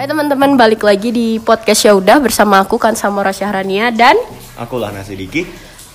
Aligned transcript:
Hai 0.00 0.08
teman-teman, 0.08 0.56
balik 0.56 0.80
lagi 0.80 1.12
di 1.12 1.36
podcast 1.36 1.84
ya 1.84 1.92
udah 1.92 2.24
bersama 2.24 2.64
aku 2.64 2.80
kan 2.80 2.96
Samora 2.96 3.36
Syahrania 3.36 3.92
dan 3.92 4.16
Aku 4.56 4.80
lah 4.80 4.88
nasi 4.96 5.12
Diki. 5.12 5.44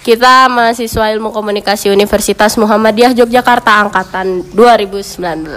kita 0.05 0.45
mahasiswa 0.45 1.09
Ilmu 1.09 1.33
Komunikasi 1.33 1.89
Universitas 1.89 2.53
Muhammadiyah 2.61 3.17
Yogyakarta 3.17 3.81
angkatan 3.81 4.45
2019. 4.53 5.49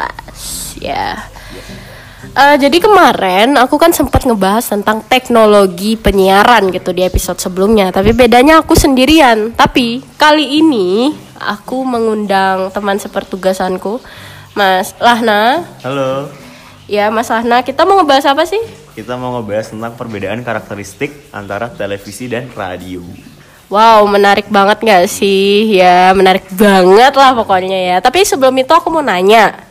Ya. 0.80 1.28
Eh, 2.24 2.56
jadi 2.56 2.72
kemarin 2.80 3.52
aku 3.60 3.76
kan 3.76 3.92
sempat 3.92 4.24
ngebahas 4.24 4.64
tentang 4.64 5.04
teknologi 5.04 6.00
penyiaran 6.00 6.72
gitu 6.72 6.96
di 6.96 7.04
episode 7.04 7.36
sebelumnya, 7.36 7.92
tapi 7.92 8.16
bedanya 8.16 8.64
aku 8.64 8.72
sendirian. 8.72 9.52
Tapi 9.52 10.00
kali 10.16 10.64
ini 10.64 11.12
aku 11.36 11.84
mengundang 11.84 12.72
teman 12.72 12.96
sepertugasanku, 12.96 14.00
Mas 14.56 14.96
Lahna. 15.04 15.68
Halo. 15.84 16.37
Ya, 16.88 17.12
Mas 17.12 17.28
Lahna, 17.28 17.60
kita 17.60 17.84
mau 17.84 18.00
ngebahas 18.00 18.32
apa 18.32 18.48
sih? 18.48 18.60
Kita 18.96 19.20
mau 19.20 19.36
ngebahas 19.36 19.76
tentang 19.76 19.92
perbedaan 19.92 20.40
karakteristik 20.40 21.12
antara 21.36 21.68
televisi 21.68 22.26
dan 22.32 22.48
radio. 22.56 23.04
Wow, 23.68 24.08
menarik 24.08 24.48
banget 24.48 24.80
gak 24.80 25.04
sih? 25.12 25.76
Ya, 25.76 26.16
menarik 26.16 26.48
banget 26.56 27.12
lah 27.12 27.36
pokoknya 27.36 27.76
ya. 27.76 27.96
Tapi 28.00 28.24
sebelum 28.24 28.56
itu 28.56 28.72
aku 28.72 28.88
mau 28.88 29.04
nanya, 29.04 29.68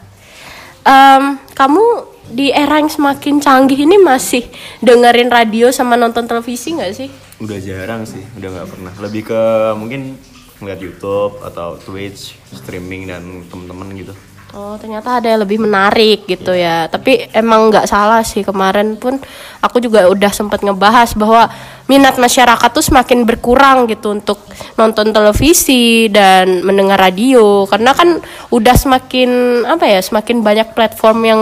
Em, 0.87 1.35
kamu 1.51 1.83
di 2.31 2.47
era 2.47 2.79
yang 2.79 2.87
semakin 2.87 3.43
canggih 3.43 3.83
ini 3.83 3.99
masih 3.99 4.47
dengerin 4.79 5.27
radio 5.27 5.67
sama 5.67 5.99
nonton 5.99 6.23
televisi 6.23 6.79
nggak 6.79 6.93
sih? 6.95 7.11
Udah 7.43 7.59
jarang 7.59 8.07
sih, 8.07 8.23
udah 8.39 8.47
nggak 8.55 8.69
pernah. 8.71 8.93
Lebih 9.03 9.27
ke 9.27 9.41
mungkin 9.75 10.15
ngeliat 10.63 10.79
YouTube 10.79 11.43
atau 11.43 11.75
Twitch, 11.75 12.39
streaming 12.55 13.11
dan 13.11 13.43
temen-temen 13.51 13.87
gitu. 13.99 14.13
Oh, 14.55 14.79
ternyata 14.79 15.19
ada 15.19 15.27
yang 15.27 15.43
lebih 15.43 15.59
menarik 15.59 16.23
gitu 16.23 16.55
ya. 16.55 16.87
Tapi 16.87 17.27
emang 17.35 17.67
nggak 17.67 17.83
salah 17.83 18.23
sih 18.23 18.47
kemarin 18.47 18.95
pun 18.95 19.19
aku 19.59 19.83
juga 19.83 20.07
udah 20.07 20.31
sempat 20.31 20.63
ngebahas 20.63 21.11
bahwa 21.19 21.51
minat 21.91 22.15
masyarakat 22.15 22.69
tuh 22.71 22.85
semakin 22.85 23.27
berkurang 23.27 23.91
gitu 23.91 24.15
untuk 24.15 24.39
nonton 24.79 25.11
televisi 25.11 26.07
dan 26.07 26.63
mendengar 26.63 26.95
radio 26.95 27.67
karena 27.67 27.91
kan 27.91 28.23
udah 28.47 28.75
semakin 28.75 29.29
apa 29.67 29.83
ya, 29.83 29.99
semakin 29.99 30.39
banyak 30.39 30.71
platform 30.71 31.19
yang 31.27 31.41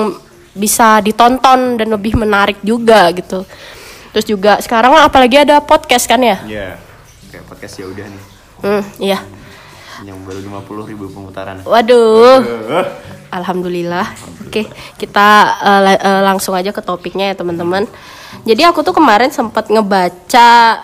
bisa 0.56 1.04
ditonton 1.06 1.78
dan 1.78 1.88
lebih 1.94 2.18
menarik 2.18 2.58
juga 2.66 3.14
gitu. 3.14 3.46
Terus 4.16 4.26
juga 4.26 4.58
sekarang 4.64 4.96
apalagi 4.98 5.46
ada 5.46 5.62
podcast 5.62 6.08
kan 6.10 6.24
ya? 6.24 6.40
Ya, 6.48 6.68
kayak 7.30 7.46
podcast 7.46 7.76
ya 7.78 7.86
udah 7.86 8.08
nih. 8.08 8.24
Hmm, 8.64 8.84
iya. 8.98 9.20
Yang 10.04 10.18
baru 10.28 10.40
50 10.66 10.90
ribu 10.92 11.04
pemutaran. 11.08 11.64
Waduh. 11.64 12.44
Alhamdulillah. 13.32 14.08
Oke, 14.48 14.68
kita 14.96 15.28
la- 15.80 16.00
eh, 16.00 16.22
langsung 16.24 16.56
aja 16.56 16.72
ke 16.72 16.82
topiknya 16.84 17.32
ya 17.32 17.36
teman-teman. 17.36 17.88
Jadi 18.44 18.62
aku 18.68 18.84
tuh 18.84 18.96
kemarin 18.96 19.32
sempat 19.32 19.72
ngebaca 19.72 20.84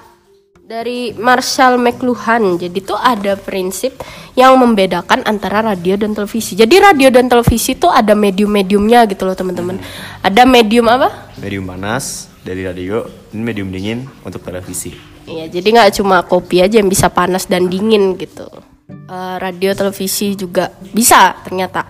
dari 0.62 1.12
Marshall 1.20 1.76
McLuhan. 1.76 2.56
Jadi 2.56 2.80
tuh 2.80 2.96
ada 2.96 3.36
prinsip 3.36 4.00
yang 4.40 4.56
membedakan 4.56 5.28
antara 5.28 5.60
radio 5.60 6.00
dan 6.00 6.16
televisi. 6.16 6.56
Jadi 6.56 6.80
radio 6.80 7.12
dan 7.12 7.28
televisi 7.28 7.76
tuh 7.76 7.92
ada 7.92 8.16
medium-mediumnya 8.16 9.04
gitu 9.12 9.28
loh 9.28 9.36
teman-teman. 9.36 9.80
Ada 10.24 10.48
medium 10.48 10.88
apa? 10.88 11.36
Medium 11.44 11.68
panas 11.68 12.32
dari 12.42 12.64
radio, 12.64 13.04
ini 13.36 13.44
medium 13.44 13.68
dingin 13.68 14.08
untuk 14.24 14.42
televisi. 14.42 14.96
Iya, 15.28 15.52
jadi 15.52 15.68
nggak 15.76 16.02
cuma 16.02 16.24
kopi 16.26 16.64
aja 16.64 16.82
yang 16.82 16.90
bisa 16.90 17.12
panas 17.12 17.46
dan 17.46 17.68
dingin 17.68 18.16
gitu. 18.18 18.48
Eh, 19.12 19.36
radio, 19.44 19.76
televisi 19.76 20.40
juga 20.40 20.72
bisa 20.96 21.36
ternyata. 21.44 21.84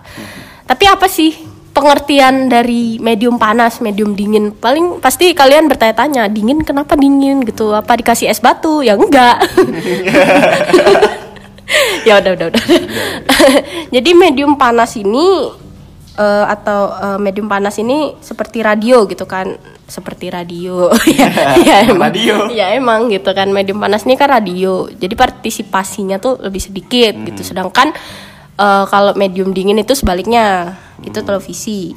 Tapi 0.66 0.84
apa 0.90 1.06
sih 1.06 1.30
pengertian 1.70 2.50
dari 2.50 2.98
medium 2.98 3.38
panas, 3.38 3.78
medium 3.78 4.18
dingin? 4.18 4.50
Paling 4.50 4.98
pasti 4.98 5.30
kalian 5.30 5.70
bertanya-tanya, 5.70 6.26
dingin 6.26 6.66
kenapa 6.66 6.98
dingin 6.98 7.46
gitu? 7.46 7.78
Apa 7.78 7.94
dikasih 7.94 8.26
es 8.26 8.42
batu? 8.42 8.82
Ya 8.82 8.98
enggak. 8.98 9.38
ya 12.08 12.20
udah 12.20 12.32
udah 12.36 12.46
udah. 12.52 12.64
jadi 13.94 14.10
medium 14.16 14.58
panas 14.58 14.96
ini 14.98 15.52
eh, 16.18 16.46
atau 16.48 16.92
eh, 16.92 17.18
medium 17.20 17.48
panas 17.48 17.76
ini 17.80 18.16
seperti 18.20 18.60
radio 18.60 19.04
gitu 19.08 19.24
kan. 19.28 19.56
Seperti 19.86 20.32
radio. 20.32 20.88
Ya, 21.12 21.28
ya 21.68 21.76
emang 21.88 22.10
Radio. 22.12 22.36
ya 22.52 22.66
emang 22.74 23.08
gitu 23.12 23.30
kan. 23.32 23.48
Medium 23.52 23.78
panas 23.80 24.04
ini 24.08 24.16
kan 24.16 24.32
radio. 24.32 24.88
Jadi 24.88 25.14
partisipasinya 25.14 26.16
tuh 26.20 26.40
lebih 26.40 26.60
sedikit 26.60 27.12
gitu. 27.28 27.42
Sedangkan 27.44 27.92
eh, 28.56 28.84
kalau 28.88 29.12
medium 29.14 29.52
dingin 29.52 29.80
itu 29.80 29.92
sebaliknya. 29.96 30.76
Itu 31.02 31.20
televisi. 31.26 31.92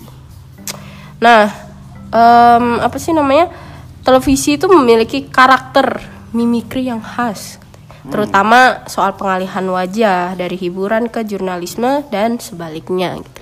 Nah 1.22 1.48
em, 2.12 2.66
apa 2.80 2.98
sih 2.98 3.12
namanya? 3.12 3.52
Televisi 4.06 4.56
itu 4.56 4.70
memiliki 4.70 5.26
karakter 5.26 5.98
mimikri 6.36 6.88
yang 6.88 7.02
khas. 7.02 7.58
Terutama 8.06 8.86
soal 8.86 9.18
pengalihan 9.18 9.66
wajah 9.66 10.38
dari 10.38 10.54
hiburan 10.62 11.10
ke 11.10 11.26
jurnalisme 11.26 12.06
dan 12.14 12.38
sebaliknya 12.38 13.18
gitu. 13.18 13.42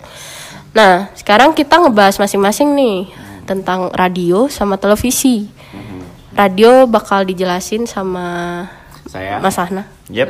Nah, 0.74 1.14
sekarang 1.14 1.54
kita 1.54 1.78
ngebahas 1.78 2.18
masing-masing 2.18 2.74
nih 2.74 3.06
tentang 3.46 3.94
radio 3.94 4.50
sama 4.50 4.82
televisi. 4.82 5.46
Radio 6.34 6.90
bakal 6.90 7.30
dijelasin 7.30 7.86
sama 7.86 8.66
Saya. 9.06 9.38
Mas 9.38 9.62
Ahna. 9.62 9.86
Yep. 10.10 10.30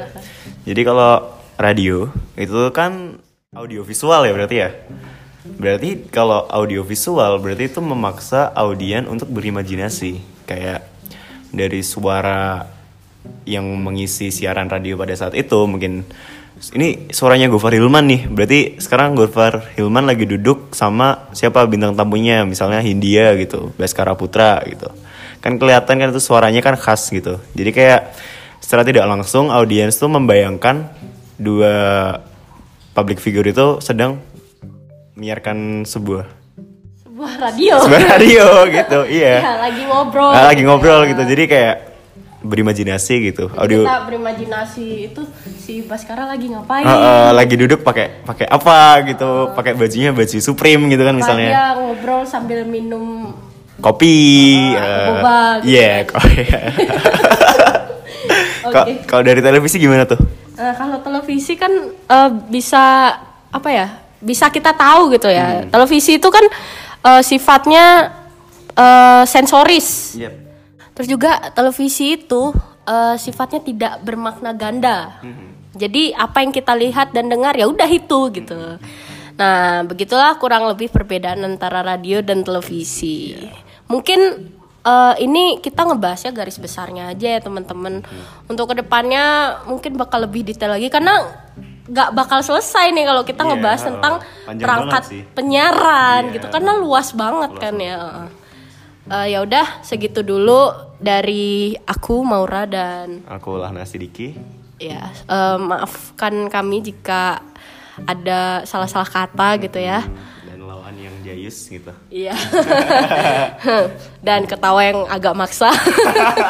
Jadi 0.67 0.81
kalau 0.83 1.31
radio 1.55 2.11
itu 2.35 2.59
kan 2.75 3.23
audio 3.55 3.87
visual 3.87 4.27
ya 4.27 4.35
berarti 4.35 4.55
ya. 4.59 4.69
Berarti 5.43 6.11
kalau 6.11 6.43
audio 6.51 6.83
visual 6.83 7.39
berarti 7.39 7.71
itu 7.71 7.79
memaksa 7.79 8.51
audien 8.51 9.07
untuk 9.07 9.31
berimajinasi 9.31 10.19
kayak 10.43 10.83
dari 11.55 11.79
suara 11.87 12.67
yang 13.47 13.63
mengisi 13.79 14.27
siaran 14.27 14.67
radio 14.67 14.99
pada 14.99 15.15
saat 15.15 15.39
itu 15.39 15.63
mungkin 15.63 16.03
ini 16.71 17.11
suaranya 17.11 17.51
Gofar 17.51 17.75
Hilman 17.75 18.07
nih. 18.07 18.21
Berarti 18.31 18.79
sekarang 18.79 19.19
Gofar 19.19 19.75
Hilman 19.75 20.07
lagi 20.07 20.23
duduk 20.23 20.71
sama 20.71 21.27
siapa 21.35 21.67
bintang 21.67 21.91
tamunya 21.91 22.47
misalnya 22.47 22.79
Hindia 22.79 23.35
gitu, 23.35 23.75
Baskara 23.75 24.15
Putra 24.15 24.63
gitu. 24.63 24.87
Kan 25.43 25.59
kelihatan 25.59 25.99
kan 25.99 26.07
itu 26.07 26.23
suaranya 26.23 26.63
kan 26.63 26.79
khas 26.79 27.11
gitu. 27.11 27.43
Jadi 27.51 27.71
kayak 27.75 28.15
secara 28.63 28.87
tidak 28.87 29.03
langsung 29.03 29.51
audiens 29.51 29.99
tuh 29.99 30.07
membayangkan 30.07 30.87
dua 31.35 31.75
public 32.95 33.19
figure 33.19 33.43
itu 33.43 33.83
sedang 33.83 34.23
menyiarkan 35.19 35.83
sebuah 35.83 36.25
Sebuah 37.03 37.33
radio. 37.37 37.75
sebuah 37.83 38.03
radio 38.07 38.45
gitu. 38.79 38.99
Iya. 39.11 39.35
Ya, 39.43 39.53
lagi 39.59 39.81
ngobrol. 39.83 40.31
Nah, 40.31 40.43
lagi 40.47 40.61
ngobrol 40.63 41.01
gitu. 41.11 41.21
Jadi 41.27 41.43
kayak 41.45 41.75
berimajinasi 42.43 43.31
gitu. 43.31 43.47
Audio 43.49 43.87
Kita 43.87 44.03
berimajinasi 44.03 44.85
itu 45.07 45.21
si 45.57 45.81
Baskara 45.81 46.27
lagi 46.27 46.51
ngapain? 46.51 46.83
Uh, 46.83 46.91
uh, 46.91 47.27
lagi 47.31 47.55
duduk 47.55 47.81
pakai 47.81 48.21
pakai 48.21 48.45
apa 48.45 48.77
gitu, 49.07 49.55
pakai 49.55 49.73
bajunya 49.73 50.11
baju 50.11 50.37
Supreme 50.37 50.91
gitu 50.91 51.01
kan 51.01 51.15
misalnya. 51.15 51.49
dia 51.49 51.65
ngobrol 51.73 52.27
sambil 52.27 52.61
minum 52.63 53.31
Kopi. 53.79 54.53
Uh, 54.75 55.17
boba 55.17 55.59
gitu 55.59 55.71
Iya, 55.71 56.05
kok- 56.05 56.19
Kalau- 58.63 58.83
Oke. 58.85 59.03
Kalau 59.03 59.23
dari 59.23 59.39
televisi 59.39 59.75
gimana 59.75 60.03
tuh? 60.03 60.19
Nah, 60.53 60.71
kalau 60.71 61.01
televisi 61.01 61.55
kan 61.55 61.71
eh, 61.89 62.29
bisa 62.47 63.11
apa 63.49 63.69
ya? 63.69 63.87
Bisa 64.19 64.47
kita 64.47 64.71
tahu 64.71 65.11
gitu 65.11 65.27
ya. 65.27 65.65
Televisi 65.67 66.15
itu 66.15 66.29
kan 66.29 66.45
eh, 67.03 67.21
sifatnya 67.21 68.13
eh, 68.71 69.23
sensoris. 69.25 70.15
Yep. 70.15 70.42
Terus 70.93 71.07
juga 71.09 71.49
televisi 71.51 72.17
itu 72.17 72.53
eh, 72.85 73.15
sifatnya 73.17 73.61
tidak 73.61 73.93
bermakna 74.05 74.53
ganda. 74.53 75.17
Jadi 75.73 76.13
apa 76.13 76.45
yang 76.45 76.53
kita 76.53 76.77
lihat 76.77 77.17
dan 77.17 77.33
dengar 77.33 77.57
ya 77.57 77.65
udah 77.65 77.89
itu 77.89 78.19
gitu. 78.29 78.77
Nah, 79.33 79.81
begitulah 79.89 80.37
kurang 80.37 80.69
lebih 80.69 80.93
perbedaan 80.93 81.41
antara 81.41 81.81
radio 81.81 82.21
dan 82.21 82.45
televisi. 82.45 83.33
Mungkin 83.89 84.19
eh, 84.85 85.15
ini 85.25 85.57
kita 85.57 85.81
ngebahasnya 85.89 86.29
garis 86.29 86.61
besarnya 86.61 87.09
aja 87.09 87.27
ya 87.37 87.41
teman-teman. 87.41 88.05
Untuk 88.45 88.69
ke 88.69 88.85
depannya 88.85 89.57
mungkin 89.65 89.97
bakal 89.97 90.29
lebih 90.29 90.45
detail 90.45 90.77
lagi 90.77 90.93
karena 90.93 91.25
nggak 91.83 92.15
bakal 92.15 92.39
selesai 92.39 92.95
nih 92.95 93.03
kalau 93.03 93.27
kita 93.27 93.43
Iya, 93.43 93.49
ngebahas 93.51 93.81
tentang 93.83 94.13
perangkat 94.47 95.03
banget 95.03 95.35
penyiaran 95.35 96.21
Iya, 96.31 96.33
gitu 96.39 96.47
karena 96.47 96.71
luas 96.79 97.11
banget 97.11 97.51
kan 97.59 97.75
ya. 97.75 97.99
Eh, 99.03 99.35
ya 99.35 99.43
udah 99.43 99.83
segitu 99.83 100.23
dulu 100.23 100.71
dari 100.95 101.75
aku 101.83 102.23
Maura 102.23 102.63
dan 102.63 103.19
Aku 103.27 103.59
lah 103.59 103.75
nasi 103.75 103.99
Diki. 103.99 104.31
ya 104.79 105.11
eh, 105.11 105.57
maafkan 105.59 106.47
kami 106.47 106.79
jika 106.79 107.39
ada 108.07 108.63
salah-salah 108.63 109.05
kata 109.05 109.59
gitu 109.61 109.77
ya. 109.77 110.01
Dan 110.47 110.63
lawan 110.65 110.95
yang 110.97 111.13
jayus 111.21 111.67
gitu. 111.69 111.91
Iya. 112.09 112.33
dan 114.25 114.47
ketawa 114.49 114.81
yang 114.81 114.99
agak 115.07 115.35
maksa. 115.37 115.69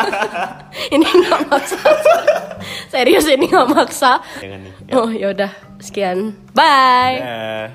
ini 0.94 1.03
nggak 1.03 1.41
maksa. 1.51 1.77
Serius 2.88 3.27
ini 3.27 3.50
nggak 3.50 3.69
maksa. 3.69 4.21
Jangan 4.39 4.59
nih. 4.63 4.71
Oh 4.95 5.09
ya 5.11 5.33
udah 5.35 5.51
sekian. 5.83 6.38
Bye. 6.55 7.17
Ya. 7.19 7.73